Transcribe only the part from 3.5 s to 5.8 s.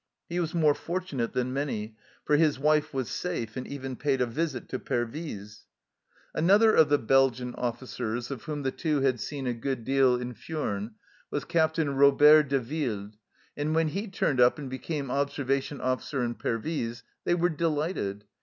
and even paid a visit to Pervyse. THE CELLAR HOUSE